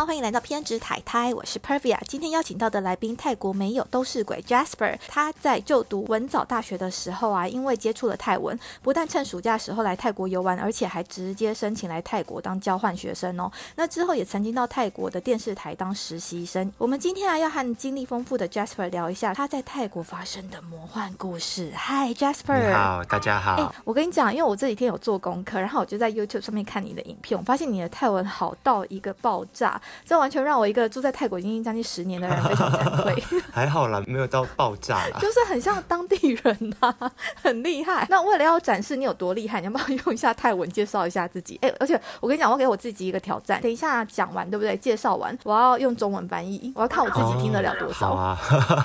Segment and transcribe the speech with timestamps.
[0.00, 1.98] 好，欢迎来到偏执太太，我是 Pervia。
[2.08, 4.98] 今天邀请到的来宾，泰国没有都是鬼 Jasper。
[5.06, 13.52] 他在就读文藻大学的时候啊，因为接触了泰文，不但趁暑假时候来泰国游玩，而且还直接申请来泰国当交换学生哦。
[13.76, 16.72] 那之后也曾经到泰国的电视台当实习生。
[16.78, 21.70] 我们今天啊，要和经历丰富的 Jasper 聊一下他在泰国发生的魔幻故事。
[21.76, 22.68] 嗨，Jasper。
[22.68, 23.56] 你好，大家好。
[23.56, 33.22] 哎，我跟你讲，因为我这几天有做功课，然后我就在 YouTube 上面看你的影片，我发现你的泰文好到一个爆炸，这完全让我一个住在泰国已经将近十年的人非常惭愧。
[33.52, 35.08] 还好啦，没有到爆炸。
[35.18, 37.12] 就是很像当地人呐、啊，
[37.42, 38.06] 很厉害。
[38.10, 41.58] 那为了要展示你有多厉害，你要不要用一下泰文介绍一下自己？
[41.62, 44.76] 哎、而且我跟你讲，我给我自己一个挑战，等一下讲完对不对？
[44.76, 48.14] 介绍完，我要用中文翻译，我要看我自己听得了多少。
[48.14, 48.38] 好啊，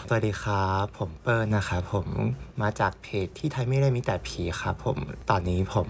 [0.08, 2.08] 巴里哈，ผมเปิ้ลนะครับผม
[2.62, 4.98] มาจากเพจที่ไทยไม่ได้มีแต่ผีครับผม
[5.30, 5.90] ตอนนี้ผม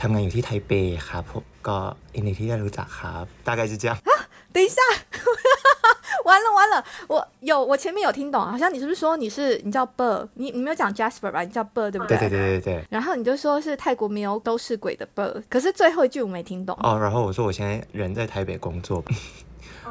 [0.00, 0.72] ทำงานอยู่ที่ไทเป
[1.08, 1.76] ครับผมก็
[2.20, 3.92] นดีที่รู้จักครับ大概是这样。
[4.54, 4.80] 等一下，
[6.24, 11.42] 完了完了，我有我前面有听懂，好像你是不是说你是你叫 bird，你你没有讲 jasper 吧？
[11.42, 12.16] 你叫 bird 对不对？
[12.16, 12.84] 对对对对对。
[12.88, 16.96] 然后你就说是泰国没有都是鬼的 bird，可是最后一句我没听懂哦。
[16.96, 19.02] 然后我说我现在人在台北工作，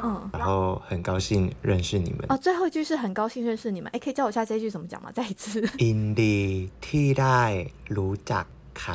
[0.02, 2.36] 嗯， 然后很高兴认识你们哦。
[2.38, 5.10] 最后一句是很高兴认识你们，哎，可以教我一下这一句怎么讲吗？
[5.14, 5.60] 再一次。
[5.78, 8.46] In the 替代卢达。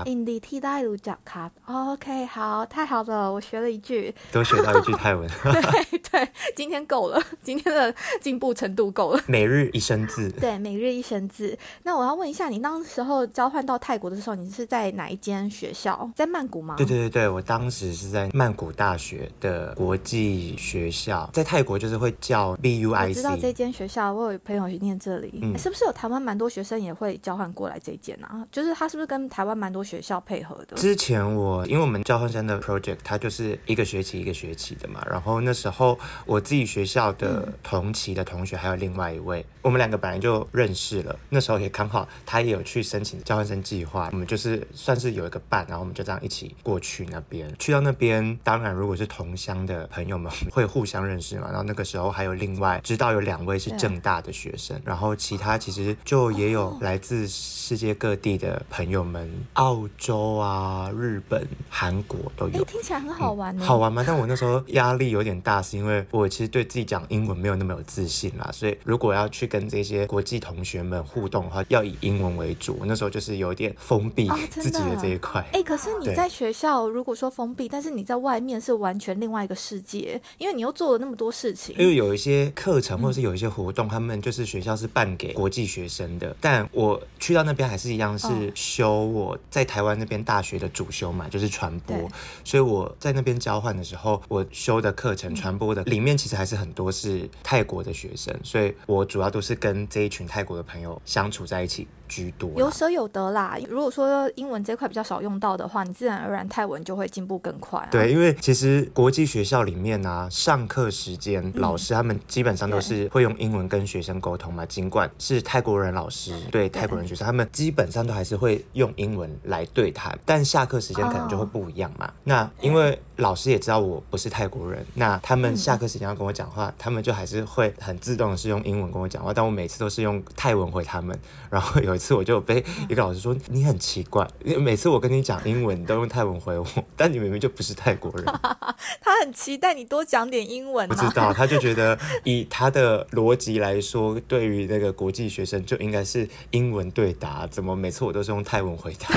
[0.05, 9.21] 印地替代卢角卡，OK，好，太好了，我学了一句，多学到一句泰文， 对对，今天够了， 今天的进步程度够了。
[9.27, 11.57] 每日一生字， 对，每日一生字。
[11.83, 16.09] 那我要问一下，你当时候交换到泰国的时候，你是在哪一间学校？
[16.13, 16.75] 在曼谷吗？
[16.77, 23.07] 对对对对，我当时是在曼谷大学的国际学校，在泰国就是会叫 BUIC。
[23.09, 28.45] 我知道这间学校，我有朋友去念这里，是不是有台湾蛮多学生也会交换过来这间啊？
[28.51, 29.68] 就是他是不是跟台湾蛮？
[29.71, 30.75] 多学校配合的。
[30.75, 35.05] 之前我因为我们交换生的 project，它就是一个学期一个学期的嘛。
[35.09, 41.15] 然后那时候我自己学校的同期的同学还有另外一位，我们两个本来就认识了。
[41.29, 47.53] 那时候也刚好他也有去申请交换生计划，我们就是算是有一个伴，然后我们就这样一起过去那边。
[47.57, 51.47] 去到那边，当然如果是同乡的朋友们 会互相认识嘛。
[51.47, 59.29] 然后那个时候还有另外知道有两位是正大的学生，然后其他其实就也有来自世界各地的朋友们。
[59.59, 62.61] 澳洲啊，日本、韩国都有。
[62.61, 63.65] 哎，听起来很好玩呢。
[63.65, 64.01] 好玩吗？
[64.07, 68.49] 但我那时候压力有点大，是因为我其实对自己讲英文没有那么有自信啦。
[68.53, 72.79] 所以如果要去跟这些国际同学们互动的话，要以英文为主。
[72.85, 75.45] 那时候就是有点封闭 自己的这一块。
[75.51, 81.75] 哎，可是你在学校如果说封闭，但是你在外面是完全另外一个世界，因为你又做了那么多事情。
[81.77, 89.69] 因为有一些课程或者是有一些活动，他们就是学校是办给国际学生的，但我去到那边还是一样是修我在。
[89.69, 91.95] 台湾那边大学的主修嘛，就是传播，
[92.43, 101.87] 所以我在那边交换的时候，我修的课程传播的里面其实还是很多是泰国的学生，所以我主要都是跟这一群泰国的朋友相处在一起。
[102.09, 103.57] 居多有舍有得啦。
[103.69, 107.87] 如果说英文这块比较少用到的话，你自然而然泰文就会进步更快。
[107.91, 114.65] 对，因为其实国际学校里面呢，上课时间老师他们基本上都是会用英文跟学生沟通嘛。
[114.65, 122.11] 尽管是泰国人老师对泰国人学生，他们基本上都还是会用英文来对谈，但下课时间可能就会不一样嘛。
[122.23, 131.15] 那因为老师也知道我不是泰国人，那他们下课时间要跟我讲话，他们就还是会很自动的是用英文跟我讲话，但我每次都是用泰文回他们，
[131.51, 131.98] 然后有。
[131.99, 136.65] 次我就被一个老师说你很奇怪，因 为每次我跟你讲英文，你都用泰文回我，
[136.97, 138.25] 但你明明就不是泰国人。
[139.01, 140.87] 他很期待你多讲点英文。
[140.87, 149.09] 不知道，他就觉得以他的逻辑来说，对于那个国际学生就应该是英文对答，怎么每次我都是用泰文回答？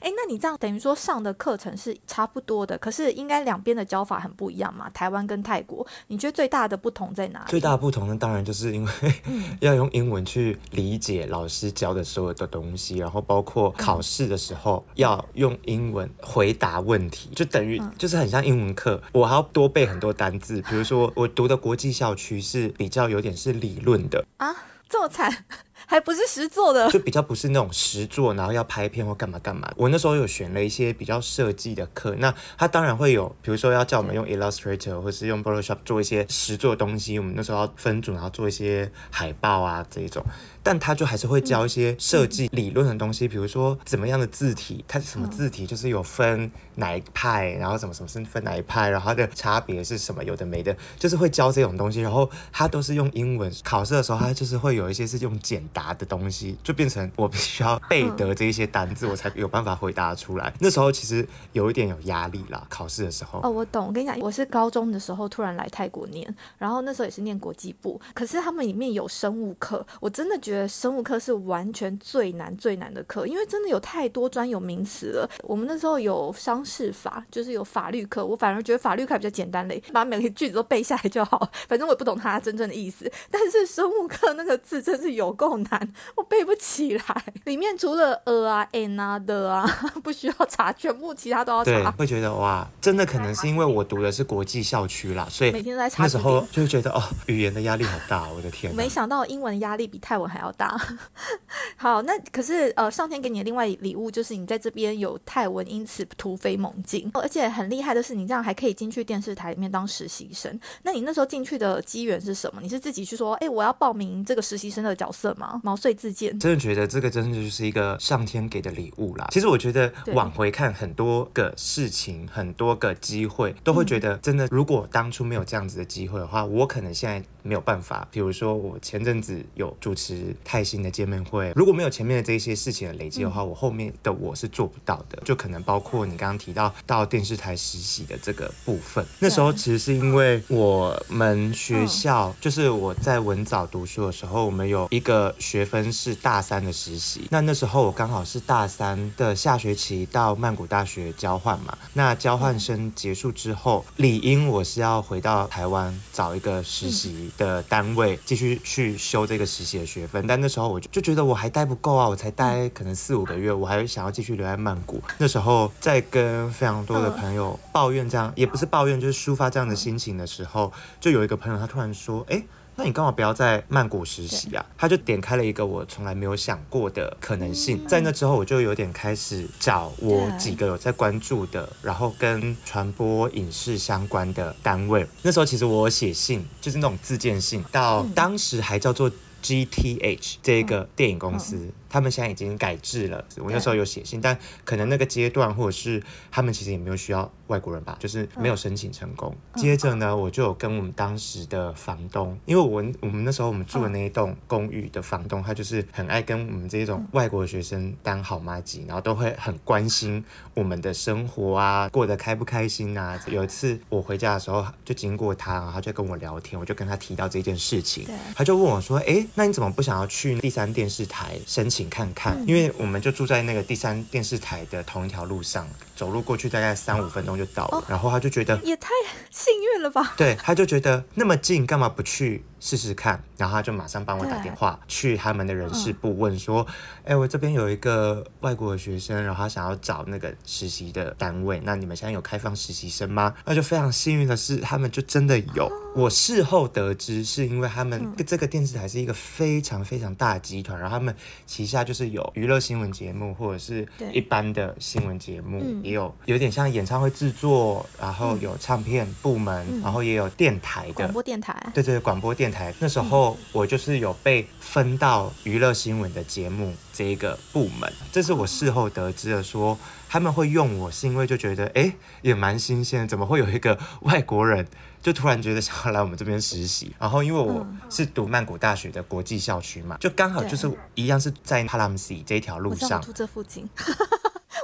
[0.00, 4.88] 哎，那你这样等于说上的课程是差不多的，可是应该两边的教法很不一样嘛？
[4.90, 7.46] 台湾跟泰国，你觉得最大的不同在哪里？
[7.48, 8.90] 最大的不同呢，当然就是因为
[9.60, 20.62] 要用英文去理解老师教的所有的东西，然后包括考试的时候要用英文回答问题，就等于就是很像英文课，我还要多背很多单字。
[20.62, 24.54] 比如说我读的国际校区是比较有点是理论的啊，
[24.88, 25.44] 这么惨。
[25.86, 29.70] 还不是实做的，就比较不是那种实做，然后要拍片或干嘛干嘛。
[29.76, 37.18] 我那时候有选了一些比较设计的课，那他当然会有，比如说要叫我们用 Illustrator 或是用 Photoshop 做一些实做东西。
[37.18, 40.24] 我们那时候要分组，然后做一些海报啊这一种。
[40.62, 52.00] 但他就还是会教一些设计理论的东西，比如说怎么样的字体，它是什么字体，就是有分哪一派，然后什么什么是分哪一派，然后它的差别是什么，有的没的，就是会教这种东西。
[52.00, 60.50] 然后他都是用英文考试的时候，他就是会有一些是用简答的东西，就变成我必须要背得这一些单字，我才有办法回答出来。
[60.58, 63.40] 那时候其实有一点有压力啦，考试的时候。
[63.42, 63.86] 哦，我懂。
[63.88, 75.28] 我跟你讲，我是高中的时候突然来泰国念，然后那时候也是念国际部，可是他们里面有生物课，我真的觉得生物课是完全最难最难的课，因为真的有太多专有名词了。
[75.42, 81.48] 我们那时候有商事法，就是有法律课，我反而觉得法律课比较简单嘞，把每个句子都背下来就好。
[81.68, 87.24] 反正我也不懂它真正的意思，但是生物课那个字真是有够难， 我背不起来。
[87.44, 89.66] 里面除了呃啊、n 啊的啊，
[90.02, 91.90] 不需要查，全部其他都要对，查。
[91.92, 98.74] 会觉得哇，真的可能是因为我读的是国际校区啦，所以每天都在查那时候就会觉得哦，语言的压力好大，我的天！
[98.74, 100.76] 没想到英文压力比泰文还要大。
[101.76, 110.58] 好，那可是呃，上天给你的另外礼物就是你在这边有泰文，因此突飞猛进，而且很厉害的是你这样还可以进去电视台里面当实习生。
[110.82, 112.60] 那你那时候进去的机缘是什么？
[112.62, 115.45] 你是自己去说，哎，我要报名这个实习生的角色吗？
[115.62, 116.38] 毛遂自荐。
[116.38, 119.26] 真的觉得这个真的就是一个上天给的礼物啦。
[119.30, 128.06] 其实我觉得往回看很多个事情，很多个机会，都会觉得真的，如果当初没有这样子的机会的话，我可能现在没有办法。
[128.10, 135.22] 比如说我前阵子有主持泰兴的见面会，如果没有前面的这些事情的累积的话，我后面的我是做不到的。
[135.24, 147.26] 就可能包括你刚刚提到到电视台实习的这个部分，那时候其实是因为我们学校，就是我在文藻读书的时候，我们有一个学分是大三的实习。
[147.30, 151.76] 那那时候我刚好是大三的下学期到曼谷大学交换嘛。
[151.94, 160.26] 那交换生结束之后，理应我是要回到台湾找一个实习的单位，继续去修这个实习的学分。
[160.26, 165.02] 但那时候我就就觉得我还待不够啊，我才待可能四五个月，我还想要继续留在曼谷。
[165.18, 172.42] 那时候在跟非常多的朋友抱怨这样，也不是抱怨，就是抒发这样的心情的时候，就有一个朋友他突然说，哎。
[172.78, 174.64] 那你干嘛不要在曼谷实习啊？
[174.76, 177.86] 他就点开了一个我从来没有想过的可能性。
[177.86, 185.06] 在那之后，我就有点开始找我几个有在关注的，然后跟传播影视相关的单位。
[185.22, 189.10] 那时候其实我写信，就是那种自荐信，到当时还叫做
[189.42, 191.70] GTH 这个电影公司。
[191.96, 199.34] 他们现在已经改制了，我那时候有写信，但可能那个阶段或者是他们其实也没有需要外国人吧，就是没有申请成功。
[199.54, 210.22] 接着呢，我就有跟我们当时的房东，因为我我们那时候我们住的那一栋公寓的房东，他就是很爱跟我们这种外国学生当好妈鸡，然后都会很关心
[210.52, 213.18] 我们的生活啊，过得开不开心啊。
[213.28, 222.42] 有一次我回家的时候，就经过他，然后他就跟我聊天，我就跟他提到这件事情，他就问我说：“哎，那你怎么不想要去第三电视台申请看看？
[222.46, 227.84] 因为我们就住在那个第三电视台的同一条路上，走路过去大概三五分钟就到了。
[227.88, 228.56] 然后他就觉得。
[228.62, 228.88] 也太
[229.30, 230.14] 幸运了吧！
[230.16, 233.22] 对，他就觉得那么近，干嘛不去试试看？
[233.36, 236.66] 然后他就马上帮我打电话去他们的人事部问说
[237.04, 245.70] ：“哎、我这边有一个外国的学生，然后他想要找那个实习的单位，那你们现在有开放实习生吗？”那就非常幸运的是，他们就真的有。
[245.94, 251.14] 我事后得知，是因为他们这个电视台是一个非常非常大的集团，然后他们
[251.46, 269.78] 旗下就是有娱乐新闻节目，或者是一般的新闻节目，嗯也有有点像演唱会制作，然后有唱片部门，然后也有电台的广播电台，对对，广播电台那时候我就是有被分到娱乐新闻的节目这一个部门，这是我事后得知的说。
[270.08, 274.64] 他们会用我，是因为就觉得，哎，也蛮新鲜，怎么会有一个外国人
[275.06, 276.92] 就突然觉得想要来我们这边实习？
[276.98, 283.00] 然后因为我是读曼谷大学的国际校区嘛，就刚好就是一样是在帕拉姆西这一条路上。
[283.00, 283.68] 住这附近，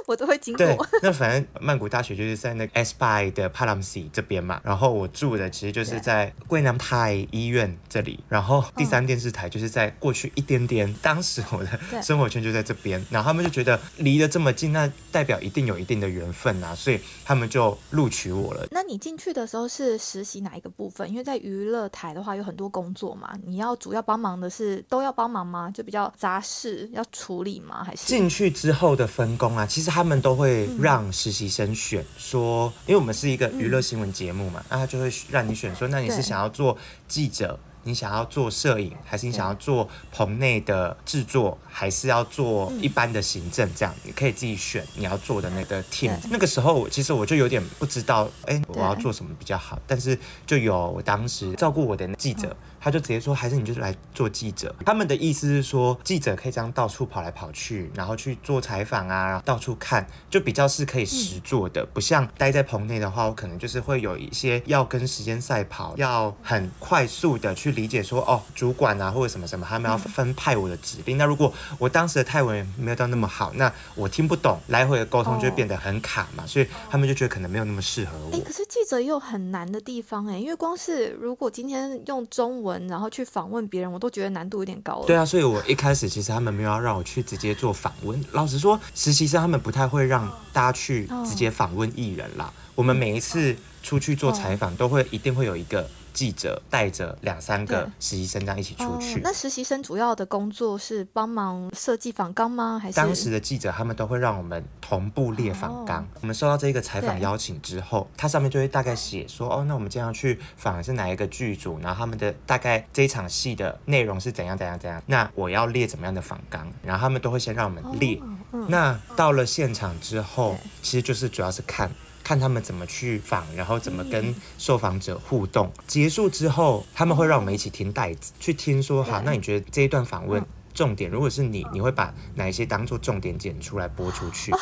[0.06, 18.66] 我都会经对过。，那反正曼谷大学就是在那个 S by 的帕拉姆西这边嘛，然后我住的其实就是在桂南派医院这里，然后第三电视台就是在过去一点点，当时我的生活圈就在这边，然后他们就觉得离得这么近，那代表一定有一定的缘分啊，所以他们就录取我了。
[18.70, 21.08] 那你进去的时候是实习哪一个部分？
[21.08, 25.70] 因为在娱乐台的话有很多工作嘛，你要主要帮忙的是都要帮忙吗？
[25.72, 27.84] 就比较杂事要处理吗？
[27.84, 37.58] 还是进去之后的分工啊，其实他们都会让实习生选说，因为我们是一个娱乐新闻节目嘛，那他就会让你选说，那你是想要做记者？
[37.84, 43.68] 你想要做摄影，还是你想要做棚内的制作，还是要做一般的行政？
[43.74, 46.16] 这样、你可以自己选你要做的那个 team。
[46.30, 49.78] 那个时候我其实我就有点不知道，哎、我要做什么比较好。
[49.84, 54.74] 但是就有我当时照顾我的记者，他就直接说，还是你就是来做记者。
[54.84, 71.16] 他们的意思是说，记者可以这样到处跑来跑去，然后去做采访啊，然后到处看，就比较是可以实做的，不像待在棚内的话，我可能就是会有一些要跟时间赛跑，要很快速的去理解说，哦，主管啊或者什么什么，他们要分派我的指令。
[71.16, 78.36] 那如果我当时的泰文没有到那么好，那我听不懂，来回的沟通就会变得很卡嘛，所以他们就觉得可能没有那么适合我。
[78.36, 85.06] 哎，可是记者也有很难的地方哎，因为光是如果今天用中文然后去访问别人，我都觉得难度有点高了。
[85.06, 88.22] 对啊，所以我一开始其实他们没有要让我去直接做访问。
[88.32, 92.52] 老实说，实习生他们不太会让大家去直接访问艺人啦。
[92.74, 95.88] 我们每一次出去做采访，都会一定会有一个。
[96.12, 99.20] 记者带着两三个实习生这样一起出去。
[99.22, 102.78] 那实习生主要的工作是帮忙设计访纲吗？
[102.80, 106.06] 还是当时的记者他们都会让我们同步列访纲。
[106.20, 111.78] 我们收到这个采访邀请之后，它上面就会大概写说：哦，那我们今天要去访是哪一个剧组？
[111.80, 115.02] 然后他们的大概这一场戏的内容是怎样怎样怎样？
[115.06, 116.70] 那我要列怎么样的访纲？
[116.84, 118.20] 然后他们都会先让我们列。
[118.68, 121.90] 那到了现场之后，其实就是主要是看。
[122.24, 125.72] 看他们怎么去访，然后怎么跟受访者互动。
[125.86, 129.20] 结束之后，他们会让我们一起听袋子，去听说好。
[129.22, 134.52] 那你觉得这一段访问重点，如果是你，你会把哪一些当做重点剪出来播出去？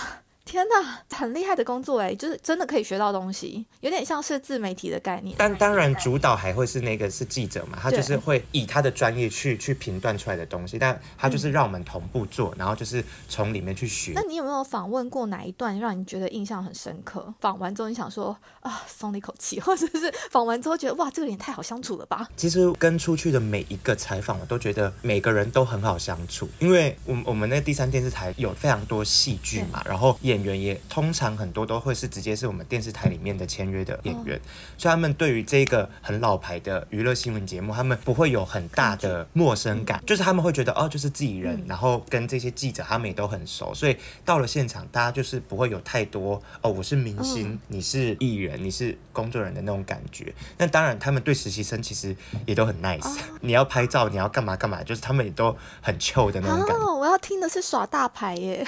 [0.50, 5.32] 天呐，很厉害的工作哎，就是真的可以学到东西，有点像是自媒体的概念。
[5.38, 14.10] 但当然，主导还会是那个是记者嘛，他就是会以他的专业去去评断出来的东西，但他就是让我们同步做，然后就是从里面去学。
[14.16, 17.32] 那你有没有访问过哪一段让你觉得印象很深刻？
[17.40, 22.28] 访完之后你想说啊，松了一口气， 或者是访完之后觉得哇，这个人太好相处了吧？
[22.36, 30.39] 其实跟出去的每一个采访，我都觉得每个人都很好相处，因为我我们那第三电视台有非常多戏剧嘛，然后演。
[30.42, 34.40] 员也通常很多都会是直接是我们电视台里面的签约的演员，
[34.76, 50.32] 所以他们对于这个很老牌的娱乐新闻节目，他们不会有很大的陌生感，就是他们会觉得哦，就是自己人，然后跟这些记者他们也都很熟，所以到了现场，大家就是不会有太多哦，我是明星，你是艺人，你是工作人员的那种感觉。
[50.58, 52.14] 那当然，他们对实习生其实
[52.46, 56.94] 也都很 nice， 你要拍照，你要干嘛干嘛，就是他们也都很 chill 的那种感觉。
[56.94, 58.66] 我要听的是耍大牌耶。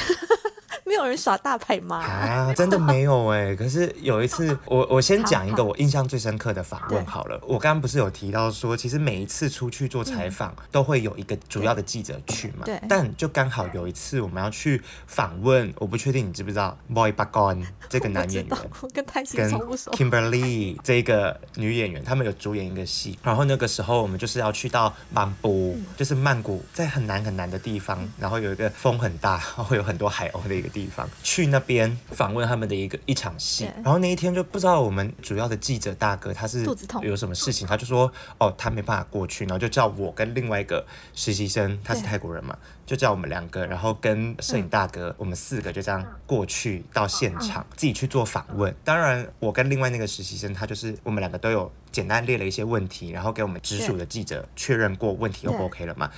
[0.92, 1.96] 没有人耍大牌吗？
[2.04, 3.56] 啊，真的没有哎。
[3.56, 7.40] 可是有一次， 我我先讲一个我印象最深刻的访问好了。
[7.44, 12.66] 我刚刚不是有提到说，其实每一次出去做采访，都会有一个主要的记者去嘛。
[12.66, 12.78] 对。
[12.90, 18.56] 但就刚好有一次我们要去访问，我不确定你知不知道，Boy Bagon 这个男演员，
[18.92, 23.18] 跟泰跟 Kimberly 这个女演员，他们有主演一个戏。
[23.22, 30.68] 然后那个时候我们就是要去到曼谷，就是曼谷在很难很难的地方，然后有一个风很大，会有很多海鸥的一个。
[30.72, 30.81] 地方
[31.22, 36.64] 去那边访问他们的一个一场戏，然后那一天就不知道我们主要的记者大哥他是
[37.02, 40.84] 有什么事情，他就说哦他没办法过去，然后就叫我跟另外一个
[41.14, 48.74] 实习生，他是泰国人嘛，就叫我们两个，然后跟摄影大哥，我们四个就这样过去到现场自己去做访问。
[48.84, 56.10] 当然我跟另外那个实习生，他就是我们两个都有简单列了一些问题，然后给我们直属的记者确认过问题 O 不 OK 了嘛。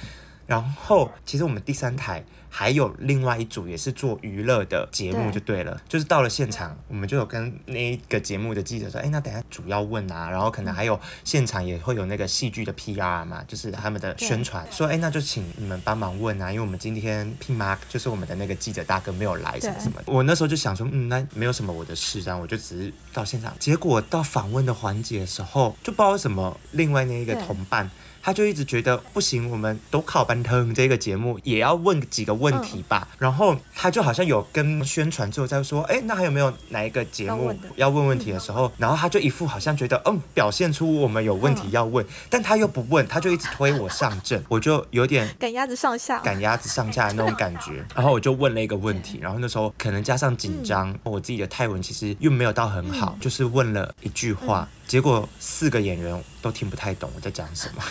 [0.47, 2.25] 然后其实我们第三台。
[2.57, 27.91] 还有另外一组也是做娱乐的节目就对了，就是到了现场，我们就有跟那一个节目的记者说，哎，那等下主要问啊，然后可能还有现场也会有那个戏剧的 PR 嘛，就是他们的宣传，说，哎，那就请你们帮忙问啊，因为我们今天 P Mark 就是我们的那个记者大哥没有来什么什么，我那时候就想说，嗯，那没有什么我的事，这样我就只是到现场，结果到访问的环节的时候，就不知道为什么另外那一个同伴。
[28.25, 33.07] 他就一直觉得不行，我们都靠班腾这个节目也要问几个问题吧。
[33.19, 47.85] 然后他就好像有跟宣传之后在说，哎，那还有没有哪一个节目要问问题的时候，然后他就一副好像觉得，嗯，表现出我们有问题要问，但他又不问，他就一直推我上阵， 我就有点赶鸭子上下，赶鸭子上下的那种感觉。
[47.95, 57.83] 然后我就问了一个问题，然后那时候可能加上紧张，我自己的泰文其实又没有到很好，就是问了一句话，结果四个演员都听不太懂我在讲什么。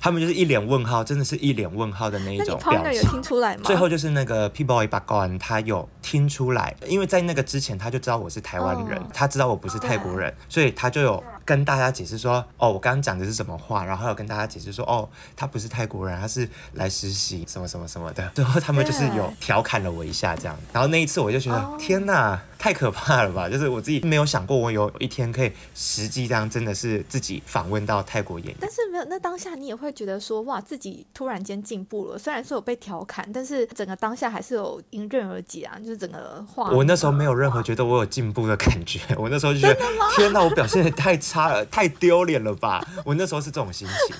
[0.00, 3.02] 他们就是一脸问号，真的是一脸问号的那一种表情。
[3.10, 3.62] 听出来吗？
[3.64, 11.22] 最后就是那个 P Boy 八冠，他有听出来，因为在那个之前他就知道我是台湾人，他知道我不是泰国人，所以他就有。
[11.48, 18.28] 跟大家解释说，哦，我刚刚讲的是什么话，然后还有跟大家解释说，哦，他不是泰国人，他是来实习什么什么什么的。
[18.36, 23.48] 最后他们就是有调侃了我一下这样，然后那一次我就觉得，天哪，太可怕了吧！
[23.48, 28.56] 就是我自己没有想过，我有一天可以实际这样，真的是自己访问到泰国演员。
[28.60, 32.18] 但是没有，那当下你也会觉得说，哇，自己突然间进步了。
[32.18, 36.70] 虽然说有被调侃，但是整个当下还是有迎刃而解啊，就是整个话。
[36.72, 39.80] 我那时候没有任何觉得我有进步的感觉，我那时候就觉得，
[40.14, 41.37] 天哪，我表现的太差。
[41.70, 42.86] 太丢脸了吧！
[43.04, 44.16] 我那时候是这种心情。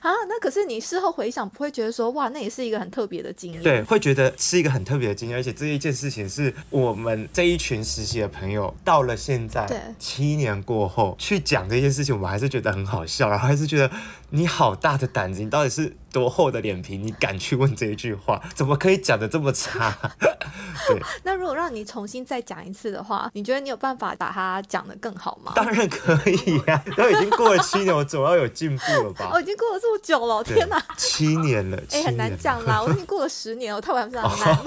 [0.00, 3.62] 啊，那可是你事后回想，不会觉得说哇，那也是一个很特别的经验。
[3.62, 13.90] 对，会觉得是一个很特别的经验，而且这一件事情是我们这一群实习的朋友到了现在七年过后去讲这件事情，我们还是觉得很好笑，然后还是觉得
[14.30, 19.96] 你好大的胆子，你到底是多厚的脸皮，你敢去问这一句话， 怎么可以讲的这么差？
[20.88, 25.52] 对，那如果让你重新再讲一次的话，你觉得你有办法把它讲得更好吗？
[25.54, 29.40] 当然可以呀、 都已经过了七年，我总要有进步了吧哦，？
[29.40, 30.82] 已经过了这么久了，天哪！
[30.96, 34.58] 七年了，哎、七很难讲啦，我已经过了十年了，我太晚非常难，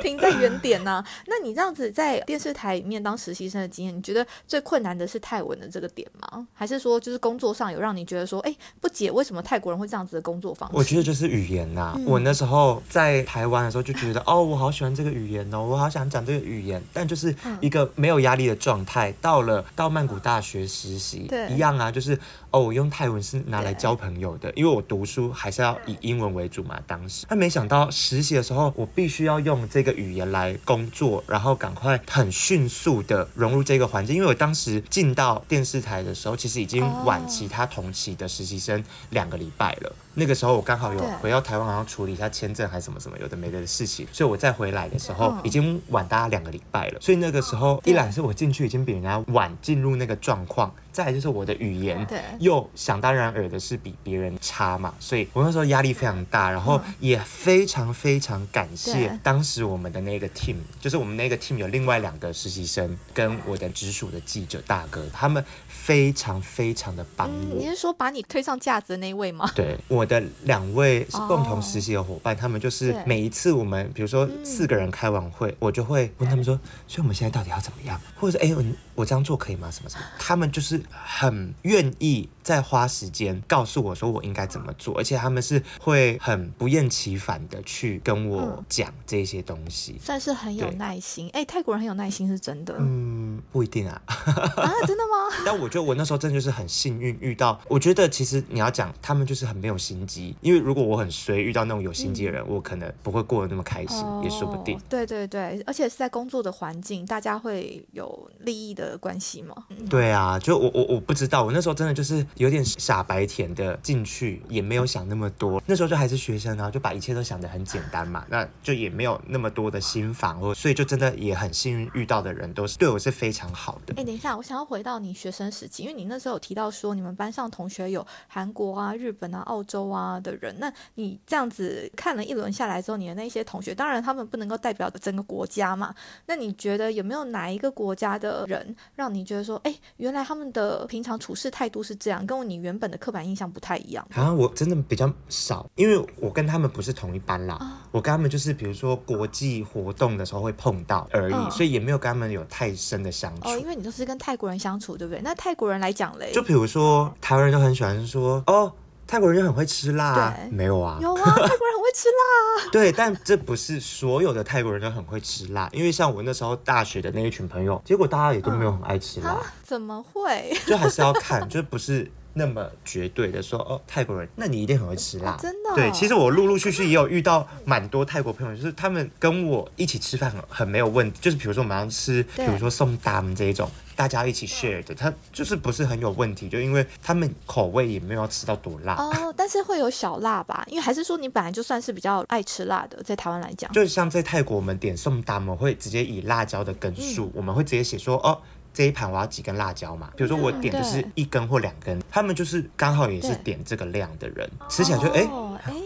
[0.00, 6.46] 停在原点呢、那你这样子在电视台里面当实习生的经验，你觉得最困难的是泰文的这个点吗？
[6.54, 10.76] 还是说就是工作上有让你觉得说，哎、不解为什么泰国人会这样子的工作方式？
[10.76, 19.12] 我觉得就是语言呐、嗯我那时候在台湾的时候就觉得，哦，我好喜欢这个语言哦，我好想讲这个语言，但就是嗯一个没有压力的状态。
[19.20, 22.18] 到了到曼谷大学实习，一样啊，就是
[22.50, 26.78] 哦，我用泰文是拿来交朋友的，因为我读书还是要以英文为主嘛。
[26.86, 34.16] 当时，但没想到实习的时候，我必须要用这个语言来工作，然后赶快很迅速的融入这个环境。
[34.16, 39.92] 因为我当时进到电视台的时候，其实已经晚哦其他同期的实习生两个礼拜了。
[40.14, 46.98] 那个时候我刚好有回到台湾，好像处理一下签证还是什么什么有的没的的事情，所以我再回来的时候嗯已经晚大家两个礼拜了。
[47.00, 67.56] 所以那个时候，对一来是我进去已经比人家晚进入那个状况，再来就是我的语言对又想当然尔的是比别人差嘛，所以我那时候压力非常大，然后也非常非常感谢当时我们的那个 team，就是我们那个 team 有另外两个实习生跟我的直属的记者大哥，他们非常非常的帮嗯，我。
[67.56, 69.50] 你是说把你推上架子的那一位吗？
[69.54, 79.70] 对，我的两位是共同实习的伙伴，他们就是每一次我们，比如说四个人开完会，我就会问他们说，所以我们现在到底要怎么样，或者是哎、我我这样做可以吗？
[79.70, 80.04] 什么什么？
[80.18, 89.98] 他们就是很愿意再花时间告诉我说我应该怎么做，而且他们是会很不厌其烦的去跟我嗯讲这些东西。
[90.00, 91.28] 算是很有耐心。
[91.32, 94.02] 哎、泰国人很有耐心是真的、嗯，不一定啊。
[94.06, 95.36] 啊，真的吗？
[95.46, 104.80] 但我觉得我那时候真的就是很幸运遇到，我觉得其实你要讲他们就是很没有心机，因为如果我很衰遇到那种有心机的人，我可能不会过得那么开心，也说不定哦。
[104.88, 109.54] 对对对，而且是在工作的环境，大家会有利益的关系嘛。
[109.70, 115.62] 嗯对啊，就我我我不知道，我那时候真的就是有点傻白甜的进去，也没有想那么多。
[115.66, 123.94] 那时候就还是学生啊，就把一切都想得很简单嘛，那就也没有那么多的心房，或所以就真的也很幸运遇到的人都是对我是非常好的。
[123.96, 135.94] 哎，等一下，我想要回到你学生时期，因为你那时候有提到说你们班上同学有韩国啊、日本啊、澳洲啊的人，那你这样子看了一轮下来之后，你的那些同学，当然他们不能够代表整个国家嘛，
[136.26, 144.06] 那你觉得有没有哪一个国家的人让你觉得说，哎，原来他们的平常处事态度是这样，跟你原本的刻板印象不太一样？
[144.10, 153.48] 好像我真的比较少，因为我跟他们不是同一班啦，啊我跟他们就是比如说国际活动的时候会碰到而已，嗯所以也没有跟他们有太深的相处。
[153.48, 155.20] 哦，因为你都是跟泰国人相处，对不对？
[155.22, 158.72] 那泰国人来讲嘞，就比如说台湾人都很喜欢说哦。
[159.06, 160.98] 泰国人就很会吃辣、啊，没有啊？
[161.02, 162.70] 有啊， 泰国人很会吃辣。
[162.70, 169.42] 对，但这不是所有的泰国人都很会吃辣，因为像我那时候大学的那一群朋友，结果大家也都没有很爱吃辣，啊？
[169.62, 170.56] 怎么会？
[170.66, 183.70] 就还是要看，就不是那么绝对的说哦，泰国人，那你一定很会吃辣，哦真的哦对，其实我陆陆续续也有遇到蛮多泰国朋友，就是他们跟我一起吃饭很很没有问题，就是比如说我们要吃，比如说送达们这一种。
[183.94, 190.64] 大家一起 share 的，他就是不是很有问题，就因为他们口味也没有吃到多辣，哦，但是会有小辣吧？
[190.66, 193.70] 因为还是说你本来就算是比较爱吃辣的，在台湾来讲。
[193.70, 198.40] 就像在泰国，我们点送达，我们会直接以辣椒的根数，嗯我们会直接写说哦。
[198.74, 200.10] 这一盘我要几根辣椒嘛？
[200.16, 205.26] 比如说我点就是一根或两根，他们就是刚好也是点这个量的人，吃起来就哎、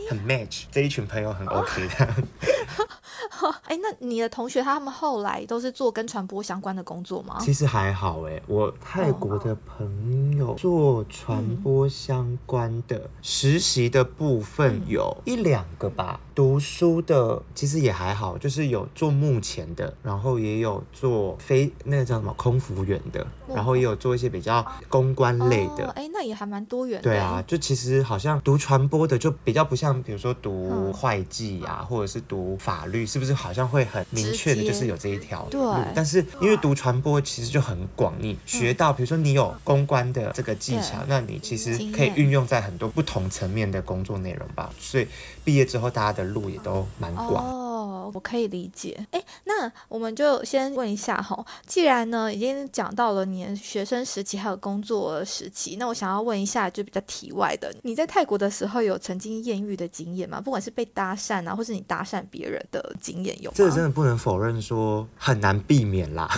[0.09, 2.09] 很 match，这一群朋友很 OK 的。
[3.65, 7.39] 哎，那你的同学他们后来都是做跟传播相关的工作吗？
[7.41, 25.87] 其实还好哎，我泰国的朋友做传播相关的实习的部分有一两个吧，读书的其实也还好，就是有做幕前的，然后也有做非那个叫什么空服员的，然后也有做一些比较公关类的。
[25.87, 27.03] 哦哎，那也还蛮多元的。
[27.03, 35.75] 对啊，，就其实好像读传播的就比较不像，比如说读嗯会计啊，或者是读法律，是不是好像会很明确的，就是有这一条对路？
[35.95, 44.71] 但是因为读传播其实就很广，你学到，比如说你有公关的这个技巧，那你其实可以运用在很多不同层面的工作内容吧。
[44.79, 45.07] 所以
[45.45, 47.45] 毕业之后，大家的路也都蛮广。
[47.45, 47.63] 哦
[48.15, 49.07] 我可以理解。
[49.11, 60.41] 哎，那我们就先问一下哈，既然呢已经讲到了你学生时期还有工作时期，那我想要问一下，就比较题外的，你在泰国的时候有曾经艳遇的经验吗？
[60.41, 63.55] 不管是被搭讪啊，或是你搭讪别人的经验有吗？
[63.57, 66.29] 这个真的不能否认，说很难避免啦。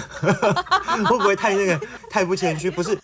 [1.09, 2.71] 会不会太那个太不谦虚？
[2.71, 2.99] 不是。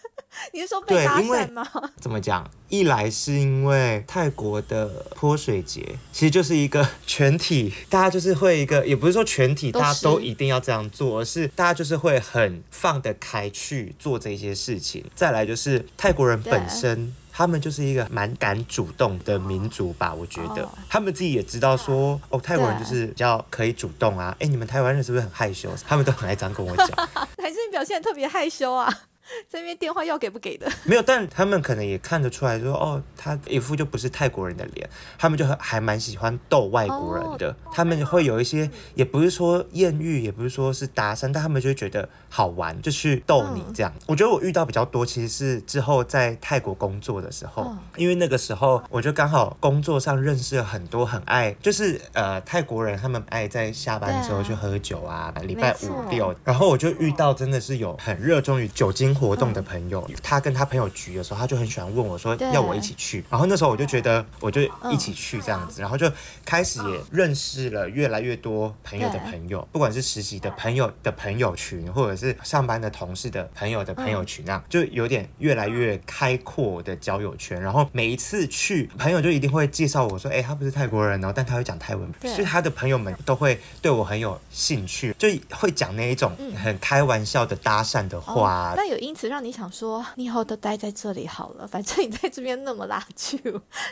[0.52, 1.66] 你是说被搭讪吗？
[2.00, 2.48] 怎么讲？
[2.68, 15.04] 一来是因为泰国的泼水节，其实就是一个 全体，大家就是会一个，也不是说全体大家都一定要这样做，而是大家就是会很放得开去做这些事情。
[15.14, 24.36] 再来就是泰国人本身，他们就是一个蛮敢主动的民族吧，我觉得他们自己也知道说，哦，泰国人就是比较可以主动啊。
[24.40, 25.70] 哎，你们台湾人是不是很害羞？
[25.86, 26.88] 他们都很爱这样跟我讲，
[27.38, 28.92] 还是你表现特别害羞啊？
[29.50, 30.70] 这边电话要给不给的？
[30.84, 37.54] 没有，但他们可能也看得出来，说哦，他一副就不是泰国人的脸，他们就还蛮喜欢逗外国人的。
[37.72, 43.92] 他们会有一些，也不是说艳遇，也不是说是搭讪，但他们就会觉得好玩，就去逗你这样。
[44.06, 59.13] 我觉得我遇到比较多，其实是之后在泰国工作的时候，因为那个时候我就刚好工作上认识了很多很爱，就是呃泰国人，他们爱在下班之后去喝酒啊，礼拜五六，然后我就遇到真的是有很热衷于酒精。
[59.14, 63.24] 活动的朋友，他跟他朋友局的时候，他就很喜欢问我说要我一起去。
[63.30, 66.10] 然后那时候我就觉得我就一起去这样子，然后就
[66.44, 77.60] 开始也认识了越来越多朋友的朋友，不管是实习的朋友的朋友群，或者是上班的同事的朋友的朋友群，那样就有点越来越开阔的交友圈。
[77.60, 88.74] 然后每一次去，朋友就一定会介绍我说，哎，他不是泰国人哦，但他会讲泰文，所以他的朋友们都会对我很有兴趣，就会讲那一种很开玩笑的搭讪的话。
[88.76, 89.03] 那有。
[89.04, 93.38] 因此让你想说，你以后都待在这里好了，反正你在这边那么拉去，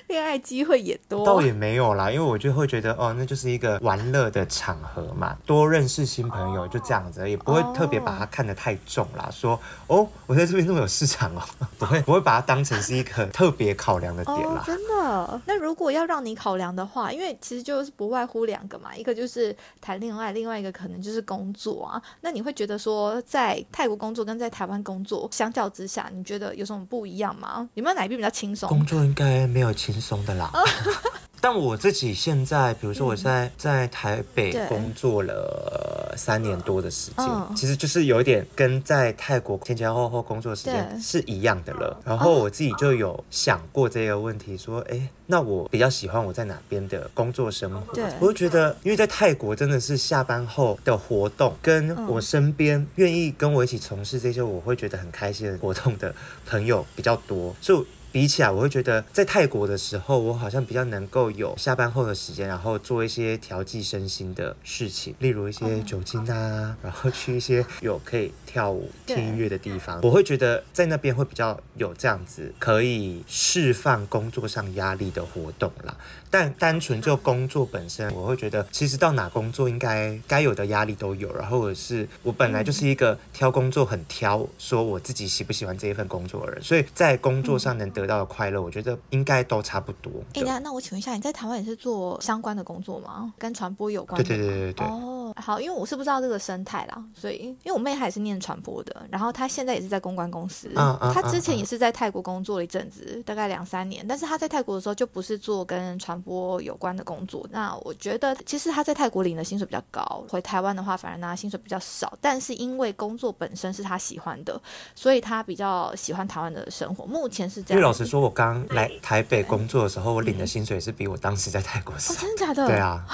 [0.09, 1.25] 恋爱机会也多。
[1.25, 9.29] 倒也没有啦，因为我就会觉得，哦，那就是一个玩乐的场合嘛，多认识新朋友就这样子，也不会特别把它看得太重啦。
[9.31, 11.43] 说，哦，我在这边那么有市场哦，
[11.79, 14.63] 不会不会把它当成是一个特别考量的点啦。
[14.67, 15.41] 真的？
[15.47, 22.03] 那如果要让你考量的话，因为其实就是不外乎两个嘛，一个就是谈恋爱，另外一个可能就是工作啊。
[22.21, 27.69] 那你会觉得说，在泰国工作跟在台湾工作相较之下，你觉得有什么不一样吗？
[27.75, 28.69] 有没有哪一边比较轻松？
[28.69, 30.51] 工作应该没有轻松的啦。
[31.43, 37.27] 但我自己现在，比如说我现在在台北工作了三年多的时间，
[37.57, 42.01] 其实就是有一点跟在泰国前前后后工作时间是一样的了。
[42.05, 48.01] 然后我自己就有想过这个问题，说，哎，那我比较喜欢我在哪边的工作生活？
[48.21, 56.15] 我就觉得，因为在泰国真的是下班后的活动，跟我身边愿意跟我一起从事这些我会觉得很开心的活动的
[56.47, 57.85] 朋友比较多，就。
[58.13, 69.99] 比起来，我会觉得在泰国的时候，我好像比较能够有下班后的时间，然后做一些调剂身心的事情，例如一些酒精啊，然后去一些有可以跳舞、听音乐的地方。
[70.03, 75.97] 我会觉得在那边会比较有这样子可以释放工作上压力的活动啦。
[76.33, 81.31] 但单纯就工作本身，我会觉得其实到哪工作应该该有的压力都有。
[81.37, 90.11] 然后我是我本来就是一个挑工作很挑，说我自己喜不喜欢这一份工作的人，所以在工作上能得到的快乐，我觉得应该都差不多。
[90.33, 93.31] 哎，那那我请问一下，你在台湾也是做相关的工作吗？
[93.39, 94.17] 跟传播有关？
[94.25, 94.87] 对对对对对。
[94.87, 100.71] 哦，好，因为我是不知道这个生态啦，所以因为我妹还是念传播的，然后她现在也是在公关公司，
[101.13, 112.17] 她之前也是在泰国工作了一阵子，大概两三年，但是她在泰国的时候就不是做跟传播有关的工作，那我觉得其实他在泰国领的薪水比较高，回台湾的话反而拿薪水比较少。
[112.21, 114.59] 但是因为工作本身是他喜欢的，
[114.95, 117.05] 所以他比较喜欢台湾的生活。
[117.05, 117.77] 目前是这样。
[117.77, 122.15] 因为老实说，我刚来台北工作的时候，我领的薪水是比我当时在泰国少。
[122.15, 122.67] 真的假的？
[122.67, 123.05] 对啊。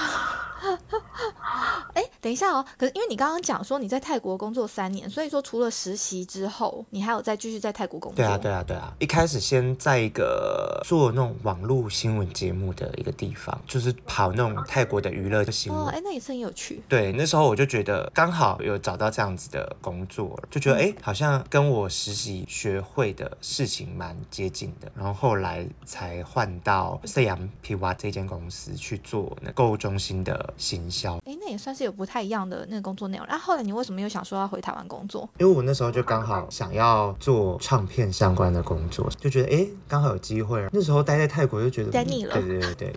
[1.93, 2.65] 哎，等一下哦。
[2.77, 8.17] 可是因为你刚刚讲说你在泰国工作三年，所以说除了实习之后，你还有再继续在泰国工作。
[8.17, 8.93] 对啊，对啊，对啊。
[8.99, 15.81] 一开始先在一个做那种网络新闻节目的一个地方，就是跑那种泰国的娱乐的新闻。
[15.81, 16.81] 哦，哎，那也是很有趣。
[16.87, 24.91] 对，那时候我就觉得刚好有找到这样子的工作，就觉得哎，好像跟我实习学会的事情蛮接近的。
[24.95, 31.17] 然后后来才换到 C M P Y 这间公司去做那购物中心的行销。
[31.25, 33.25] 哎，那也算是有不太一样的那个工作内容。
[33.29, 35.27] 那后来你为什么又想说要回台湾工作？
[35.37, 40.65] 因为我那时候就刚好想要做唱片相关的工作，就觉得哎，刚好有机会。
[40.71, 42.33] 那时候待在泰国就觉得待腻了。
[42.33, 42.93] 对对对对。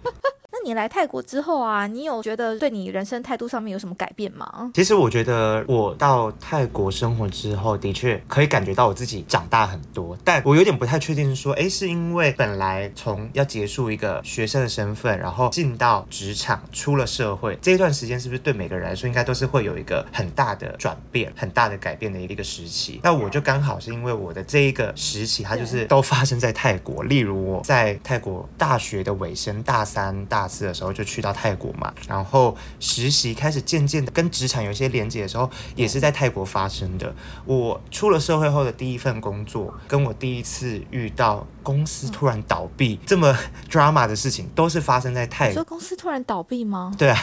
[0.64, 4.70] 你来泰国之后啊，你有觉得对你人生态度上面有什么改变吗？
[4.74, 23.00] 其实我觉得我到泰国生活之后，的确可以感觉到我自己长大很多，但我有点不太确定是说，哎，是因为本来从要结束一个学生的身份，然后进到职场，出了社会这一段时间，是不是对每个人来说，应该都是会有一个很大的转变、很大的改变的一个时期？
[23.02, 27.02] 那我就刚好是因为我的这一个时期，它就是都发生在泰国。
[27.02, 37.14] 例如我在泰国大学的尾声，大三、大四的时候就去到泰国嘛，然后实习开始渐渐的跟职场有一些连接的时候，也是在泰国发生的。
[37.46, 43.34] 我出了社会后的第一份工作，跟我第一次遇到公司突然倒闭这么
[43.70, 45.54] drama 的事情，都是发生在泰国。
[45.54, 46.92] 说公司突然倒闭吗？
[46.98, 47.18] 对啊，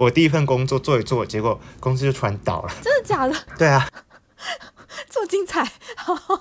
[0.00, 2.74] 我第一份工作做一做，结果公司就突然倒了。
[2.82, 3.34] 真的假的？
[3.56, 3.88] 对啊，
[5.08, 5.62] 这么精彩，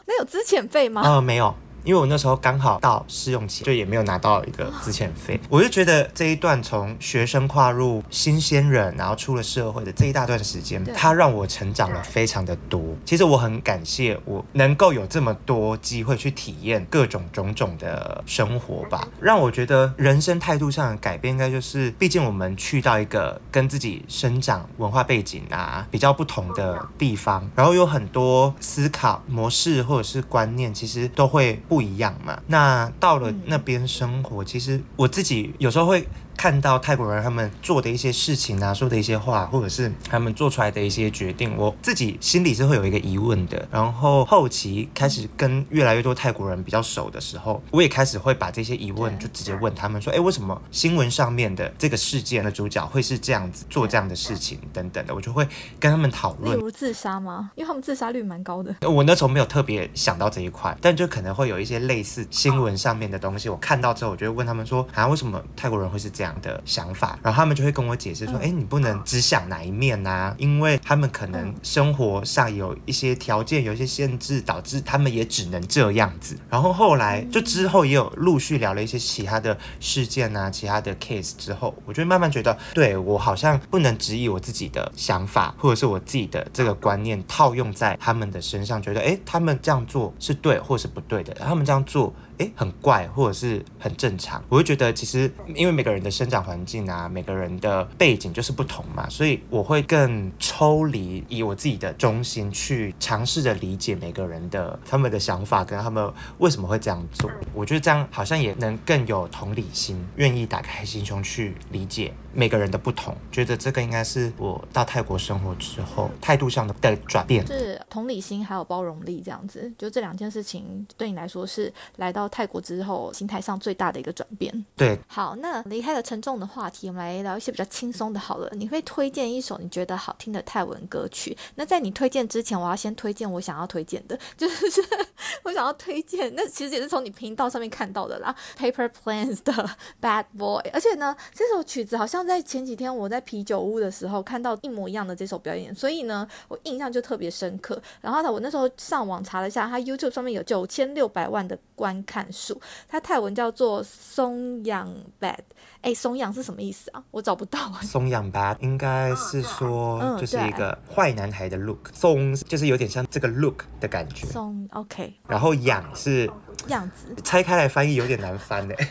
[0.07, 1.01] 那有资遣费吗？
[1.07, 1.53] 啊，没有。
[1.85, 12.81] 因为我那时候刚好到试用期，就也没有拿到一个资遣费，我就觉得这一段从学生跨入新鲜人，然后出了社会的这一大段时间，它让我成长了非常的多。
[13.05, 31.61] 其实我很感谢我能够有这么多机会去体验各种种种的生活吧，让我觉得人生态度上的改变，应该就是，毕竟我们去到一个跟自己生长文化背景啊比较不同的地方，然后有很多思考模式或者是观念，其实都会。
[31.74, 32.41] 不一样嘛？
[32.47, 36.07] 那到了那边生活，其实我自己有时候会。
[36.37, 43.67] 看到泰国人他们做的一些事情啊，说的一些话，或者是他们做出来的一些决定，我自己心里是会有一个疑问的。
[43.71, 55.47] 然后后期开始跟越来越多泰国人比较熟的时候，我也开始会把这些疑问就直接问他们说：“哎，为什么新闻上面的这个事件的主角会是这样子做这样的事情等等的？”我就会
[55.79, 56.57] 跟他们讨论。
[56.57, 57.51] 例如自杀吗？
[57.55, 58.75] 因为他们自杀率蛮高的。
[58.87, 92.13] 我那时候没有特别想到这一块，但就可能会有一些类似新闻上面的东西，我看到之后，我就会问他们说：“啊，为什么泰国人会是这样的想法？”然后他们就会跟我解释说：“哎，你不能只想哪一面呐，因为他们可能生活上有一些条件，有一些限制，导致他们也只能这样子。”然后后来就之后也有陆续聊了一些其他的事件啊，其他的 case 之后，我就慢慢觉得，对我好像不能质疑我自己的想法，或者是我自己的这个观念套用在他们的身上，觉得哎，他们这样做是对或是不对的，他们这样做。
[92.37, 94.43] 哎，很怪，或者是很正常。
[94.49, 107.31] 我会觉得，其实因为每个人的生长环境啊，每个人的背景就是不同嘛，所以我会更抽离，以我自己的中心去尝试着理解每个人的他们的想法，跟他们为什么会这样做。
[107.53, 113.15] 我觉得这样好像也能更有同理心，愿意打开心胸去理解每个人的不同。
[113.31, 119.71] 觉得这个应该是我到泰国生活之后态度上的的转变，是同理心还有包容力这样子。
[119.77, 122.24] 就这两件事情对你来说是来到。
[122.29, 124.65] 泰国之后，心态上最大的一个转变。
[124.75, 128.19] 对，好，那离开了沉重的话题，我们来聊一些比较轻松的。
[128.19, 131.37] 好了，你会推荐一首你觉得好听的泰文歌曲？
[131.55, 134.83] 那在你推荐之前，我要先推荐我想要推荐的，就是
[135.43, 139.69] 我想要推荐，那其实也是从你频道上面看到的啦， Paper Plans 的
[140.01, 140.63] Bad Boy。
[140.71, 147.81] 而且呢，这首曲子好像在前几天我在啤酒屋的时候看到一模一样的这首表演，所以呢，我印象就特别深刻。
[148.01, 152.14] 然后呢，我那时候上网查了一下，他 YouTube 上面有九千六百万的观看。
[152.31, 154.87] 数，它泰文叫做松养
[155.19, 155.39] bad，
[155.81, 157.03] 哎，松养是什么意思啊？
[157.11, 157.79] 我找不到啊。
[157.81, 164.27] 松养 bad 应该是说就是一个坏男孩的 look，松就是有点像这个 look 的感觉。
[164.27, 166.29] 松 OK，然后养是
[166.67, 168.75] 样子，拆开来翻译有点难翻呢。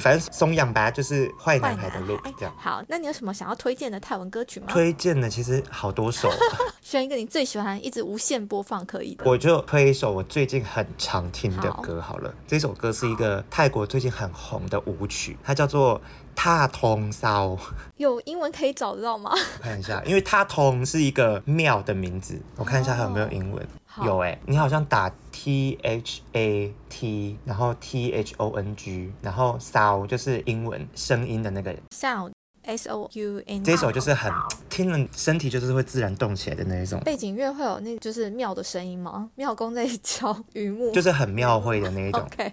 [0.00, 2.54] 反正松养吧，就是坏男孩的 look 这样。
[2.58, 4.66] 好，那你有什么想要推荐的泰文歌曲吗？
[4.68, 6.30] 推荐的其实好多首，
[6.80, 9.24] 选一个你最喜欢、一直无限播放可以的。
[9.26, 12.32] 我就推一首我最近很常听的歌好了。
[12.46, 15.98] 这首歌是一个泰国最近很红的舞曲，它叫做
[16.34, 17.48] 《踏通骚》。
[17.96, 19.32] 有英文可以找得到吗？
[19.60, 23.66] 看一下，因为踏通是一个庙的名字，我看一下还有没有英文。
[24.04, 32.30] 有哎，你好像打 T H A T，然后 T H O N G，然后 sound 就是英文声音的那个 sound
[32.62, 33.64] S O U N。
[33.64, 34.32] 这首就是很
[34.78, 37.00] 听了身体就是会自然动起来的那一种。
[37.00, 39.28] 背景乐会有那就是庙的声音吗？
[39.34, 42.22] 庙公在敲榆木，就是很庙会的那一种。
[42.22, 42.52] OK。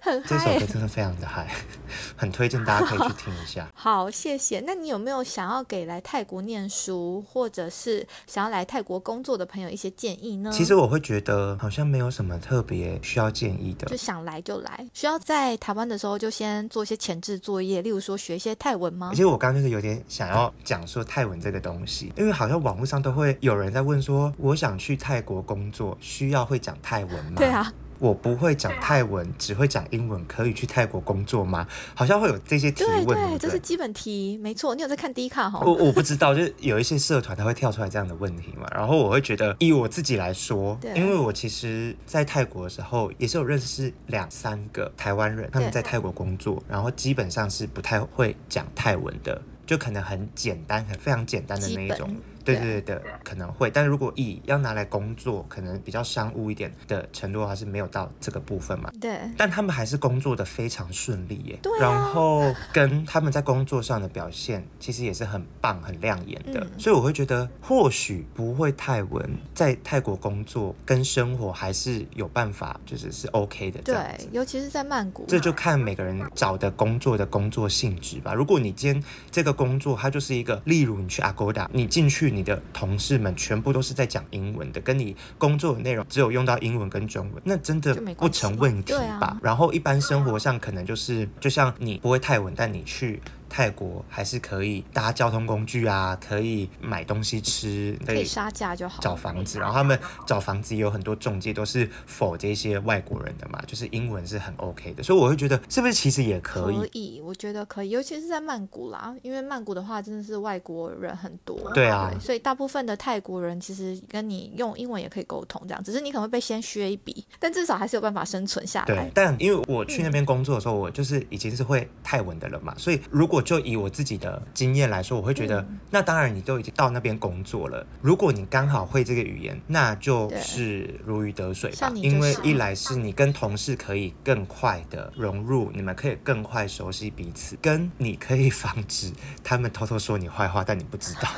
[0.00, 1.54] 很这首歌真的非常的嗨，
[2.16, 3.70] 很推荐大家可以去听一下。
[3.74, 4.60] 好，谢谢。
[4.66, 10.50] 那你有没有想要给来泰国念书，或者是想要来泰国工作的朋友一些建议呢？
[10.52, 14.88] 其实我会觉得好像没有什么特别需要建议的，就想来就来。
[14.92, 19.10] 需要在台湾的时候就先做一些前置作业，例如说学一些泰文吗？
[19.12, 27.34] 其实我刚刚就是有点想要讲说泰文这个东西，因为好像网络上都会有人在问说，我想去泰国工作，需要会讲泰文吗？
[27.36, 27.72] 对啊。
[28.00, 31.66] 我不会讲泰文，只会讲英文，可以去泰国工作吗？
[31.96, 34.72] 好像会有这些提问，对对，这是基本题，没错。
[34.72, 35.60] 你有在看 D 卡哈？
[35.64, 52.16] 我我不知道，就是有一些社团他会跳出来这样的问题嘛，然后我会觉得，以我自己来说，因为我其实，在泰国的时候也是有认识两三个台湾人，他们在泰国工作，然后基本上是不太会讲泰文的，就可能很简单，很非常简单的那一种。
[52.56, 58.90] 对对对可能会，但如果以要拿来工作，可能比较商务一点的程度还，是没有到这个部分嘛。
[59.00, 59.18] 对。
[59.36, 61.58] 但他们还是工作的非常顺利耶。
[61.62, 61.72] 对。
[61.80, 66.64] 然后跟他们在工作上的表现，其实也是很棒、很亮眼的。
[66.78, 73.82] 所以我会觉得，或许不会泰文，在泰国工作跟生活还是有办法，就是是 OK 的。
[73.82, 73.96] 对，
[74.30, 75.24] 尤其是在曼谷。
[75.26, 78.32] 这就看每个人找的工作的工作性质吧。
[78.32, 82.28] 如果你今天这个工作，它就是一个，例如你去 Agoda，你进去。
[82.38, 89.36] 你的同事们全部都是在讲英文的，跟你工作的内容只有用到英文跟中文，那真的不成问题吧？
[89.42, 93.20] 然后一般生活上可能就是，就像你不会泰文，但你去。
[93.48, 99.00] 泰国还是可以搭交通工具啊，可以买东西吃，可以杀价就好。
[99.00, 106.76] 找房子，然后他们找房子也有很多中介，都是否这些外国人的嘛，就是英文是很 OK 的，所以我会觉得是不是其实也可以？
[106.78, 111.58] 可以，我觉得可以，尤其是在曼谷啦，因为曼谷的话真的是外国人很多。
[111.74, 118.86] 对啊，所以大部分的泰国人其实跟你用英文也可以沟通，这样，只是你可能会被先削一笔，但至少还是有办法生存下来。
[118.86, 131.90] 对，但因为我去那边工作的时候，我就是已经是会泰文的了嘛，所以如果就以我自己的经验来说，我会觉得，那当然你都已经到那边工作了，如果你刚好会这个语言，那就是如鱼得水吧。
[131.94, 141.28] 因为一来是你跟同事可以更快的融入，你们可以更快熟悉彼此，跟你可以防止他们偷偷说你坏话，但你不知道。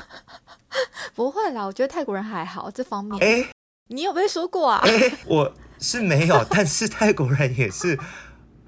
[1.14, 3.18] 不会啦，我觉得泰国人还好这方面。
[3.22, 3.48] 哎，
[3.88, 4.80] 你有被说过啊？
[4.84, 7.98] 哎，我是没有， 但是泰国人也是，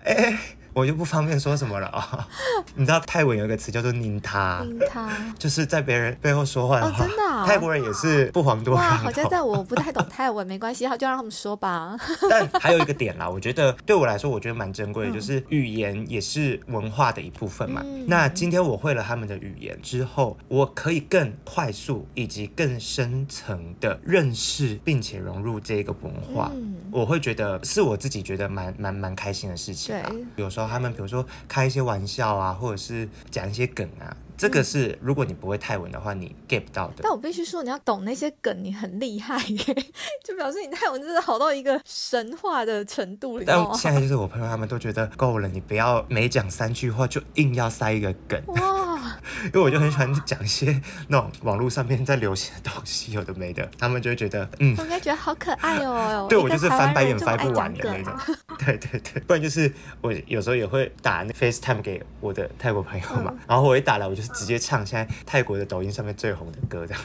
[0.04, 0.38] 哎。
[0.74, 2.28] 我就不方便说什么了啊！
[2.74, 6.90] 你知道泰文有一个词叫做“拧他”，拧他 就是在别人背后说坏话。
[6.98, 8.98] 真的， 泰国人也是不遑多让。
[8.98, 11.96] 好像在我不太懂泰文，没关系，好就让他们说吧。
[12.30, 17.84] 但还有一个点啦，我觉得对我来说，我觉得蛮珍贵的，就是语言也是文化的一部分嘛。
[18.06, 26.50] 那今天我会了他们的语言之后，我可以更快速以及更深层的认识，并且融入这个文化。
[26.90, 30.10] 我会觉得是我自己觉得蛮蛮蛮开心的事情吧。
[30.36, 30.68] 有时候。
[30.68, 34.16] 他们比如说开一些玩笑啊，或者是讲一些梗啊。
[34.34, 36.94] 这个是如果你不会泰文的话，你 get 不到的。
[37.02, 39.58] 但我必须说，你要懂那些梗，你很厉害耶，
[40.24, 43.40] 就表示你泰文真的好到一个神话的程度。
[43.44, 48.42] 但现在就是我朋友他们都觉得够了，你不要每讲三句话就硬要塞一个梗。
[48.46, 48.81] 哇！
[49.46, 56.26] 因为我就很喜欢讲一些那种网络上面在流行的东西，有的没的，他们就会觉得嗯，我应该觉得好可爱哦。
[56.28, 58.36] 对我就是翻白眼翻不完的那种。
[58.58, 64.32] 对对对，不然就是我有时候也会打那 FaceTime 给我的泰国朋友嘛，然后我一打来我就是。
[64.32, 67.02] 直接唱现在泰国的抖音上面最红的歌，这样。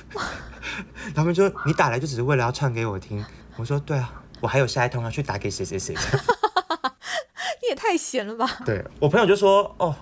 [1.14, 3.24] 他们说你打来就只是为了要唱给我听。
[3.58, 5.94] 我说对啊，我还有下一通要去打给谁谁谁。
[7.62, 8.50] 你也太闲了吧？
[8.66, 9.94] 对我朋友就说哦，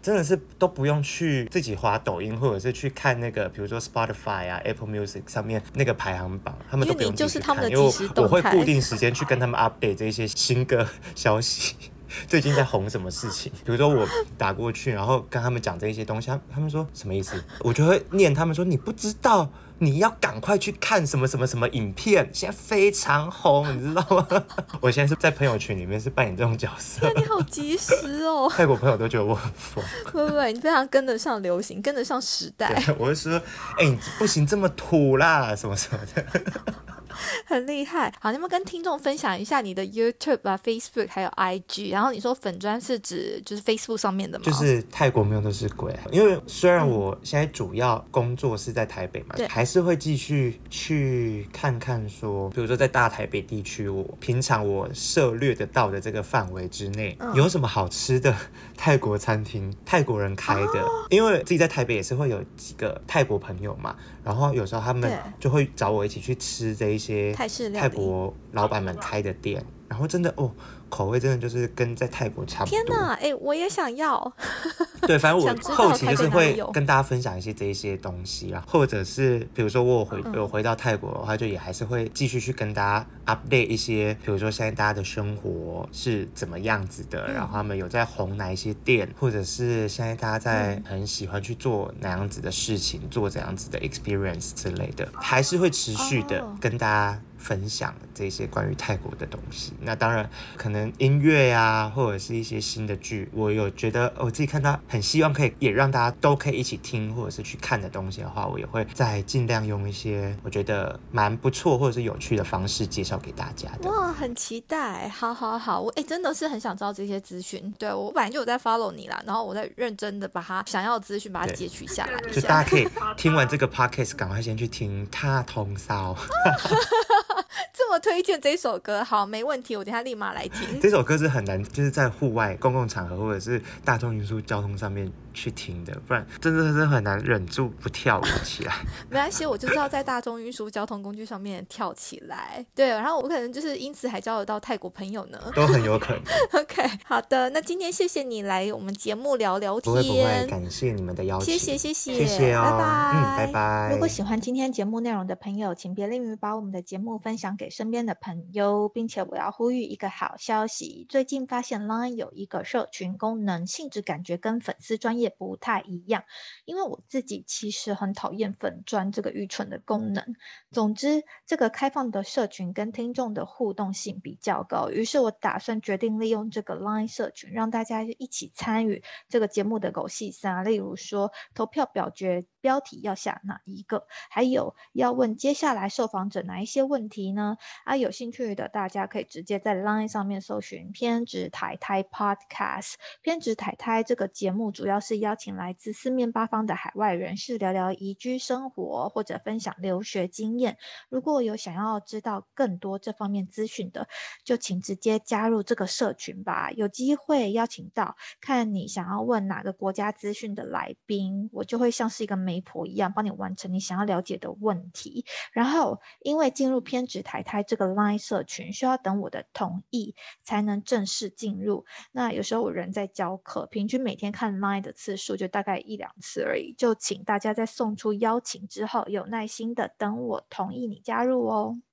[0.00, 11.74] 真的是都不用去自己滑抖音，或者是去看那个，比如说 Spotify 啊、Apple Music 上面那个排行榜，他们都不用就是他们的因为我会固定时间去跟他们 update 这些新歌消息。
[12.26, 13.52] 最近在红什么事情？
[13.66, 14.08] 比如说我
[14.38, 17.44] 打过去，然后跟他们讲这些东西，他他们说什么意思？
[17.60, 24.26] 我就会念他们说你不知道，你要赶快去看什么什么什么影片，现在非常红，你知道吗？
[24.80, 27.10] 我现在是在朋友圈里面是扮演这种角色。
[27.16, 28.50] 你好及时哦！
[28.50, 29.84] 泰国朋友都觉得我很疯。
[30.10, 32.82] 不不，你非常跟得上流行，跟得上时代。
[32.98, 33.40] 我会说，
[33.78, 36.24] 哎，你不行这么土啦，什么什么的。
[37.44, 44.44] 很厉害，好，你们跟听众分享一下你的 YouTube 啊、Facebook 还有 IG，然后你说粉砖是指就是 Facebook 上面的吗？
[44.44, 58.34] 就是泰国没有都是鬼，因为虽然我现在主要工作是在台北嘛，还是会继续去看看说，比如说在大台北地区，我平常我涉略得到的这个范围之内，有什么好吃的
[58.76, 63.96] 泰国餐厅，泰国人开的，因为自己在台北也是会有几个泰国朋友嘛。
[64.28, 65.10] 然后有时候他们
[65.40, 70.52] 就会找我一起去吃这一些泰式泰国老板们开的店，然后真的哦。
[70.88, 72.70] 口味真的就是跟在泰国差不多。
[72.70, 74.32] 天哪，哎，我也想要。
[75.02, 97.20] 对，反正我后期就是会跟大家分享一些这一些东西啦，或者是比如说我回我回到泰国的话，就也还是会继续去跟大家 update 一些，比如说现在大家的生活是怎么样子的，然后他们有在红哪一些店，或者是现在大家在很喜欢去做哪样子的事情，做怎样子的 experience 之类的，还是会持续的跟大家。
[97.38, 99.72] 分享这些关于泰国的东西。
[99.80, 113.90] 那当然，可能音乐呀，或者是一些新的剧，我有觉得我自己看到很希望可以也让大家都可以一起听或者是去看的东西的话，我也会再尽量用一些我觉得蛮不错或者是有趣的方式介绍给大家的。
[113.90, 115.08] 哇，很期待！
[115.08, 117.72] 好好好，我哎真的是很想知道这些资讯。
[117.78, 122.18] 对我本来就有在 follow 你啦，然后我在认真的把他想要的资讯把它截取下来。
[122.32, 126.14] 就大家可以听完这个 podcast，赶快先去听《他通骚》。
[127.72, 130.80] 这么推荐这首歌，好，没问题，我等下立马来听。
[130.80, 138.74] 这首歌是很难，就是在户外公共场合或者是大众运输交通上面去听的，不然真的是很难忍住不跳舞起来。
[139.08, 142.64] 没关系，我就知道在大众运输交通工具上面跳起来。
[142.74, 146.22] 对，然后我可能就是因此还交得到泰国朋友呢， 都很有可能。
[146.60, 153.90] OK，好的，那今天谢谢你来我们节目聊聊天，不会不会，感谢你们的邀请，谢谢谢谢谢谢哦，拜拜，嗯，拜拜。
[153.92, 166.22] 如果喜欢今天节目内容的朋友，请别吝于把我们的节目分享给身边的朋友，并且我要呼吁一个好消息，最近发现 Line 有一个社群功能，性质感觉跟粉丝专业不太一样，
[166.64, 170.24] 因为我自己其实很讨厌粉专这个愚蠢的功能。
[170.70, 182.46] 总之，这个开放的社群跟听众的互动性比较高，于是我打算决定利用这个 Line 社群，让大家一起参与这个节目的狗戏三，例如说投票表决。
[182.60, 184.04] 标题要下哪一个？
[184.28, 187.56] 还有要问接下来受访者哪一些问题呢？
[187.84, 192.94] 啊，有兴趣的大家可以直接在 Line 上面搜寻“偏执台台 Podcast”。
[193.22, 200.78] 偏执台台这个节目主要是邀请来自四面八方的海外人士聊聊移居生活或者分享留学经验。
[201.10, 204.08] 如果有想要知道更多这方面资讯的，
[204.42, 206.70] 就请直接加入这个社群吧。
[206.72, 212.38] 有机会邀请到看你想要问哪个国家资讯的来宾，我就会像是一个。
[212.38, 221.84] 媒婆一样帮你完成你想要了解的问题，然后因为进入偏执台台这个 Line 社群需要等我的同意才能正式进入。
[222.12, 226.74] 那有时候我人在教课，平均每天看 Line 的次数就大概一两次而已。
[226.76, 231.80] 就请大家在送出邀请之后，有耐心的等我同意你加入哦。